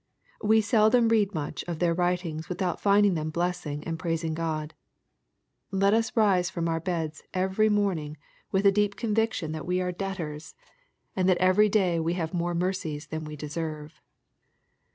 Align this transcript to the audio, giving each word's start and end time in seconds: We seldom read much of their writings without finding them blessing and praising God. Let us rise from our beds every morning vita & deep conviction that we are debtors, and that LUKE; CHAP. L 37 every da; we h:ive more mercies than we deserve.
We 0.41 0.61
seldom 0.61 1.09
read 1.09 1.35
much 1.35 1.63
of 1.67 1.77
their 1.77 1.93
writings 1.93 2.49
without 2.49 2.81
finding 2.81 3.13
them 3.13 3.29
blessing 3.29 3.83
and 3.83 3.99
praising 3.99 4.33
God. 4.33 4.73
Let 5.69 5.93
us 5.93 6.17
rise 6.17 6.49
from 6.49 6.67
our 6.67 6.79
beds 6.79 7.21
every 7.35 7.69
morning 7.69 8.17
vita 8.51 8.71
& 8.71 8.71
deep 8.71 8.95
conviction 8.95 9.51
that 9.51 9.67
we 9.67 9.79
are 9.79 9.91
debtors, 9.91 10.55
and 11.15 11.29
that 11.29 11.33
LUKE; 11.33 11.41
CHAP. 11.41 11.41
L 11.49 11.53
37 11.55 11.65
every 11.67 11.69
da; 11.69 11.99
we 12.01 12.13
h:ive 12.15 12.33
more 12.33 12.55
mercies 12.55 13.07
than 13.09 13.25
we 13.25 13.35
deserve. 13.35 14.01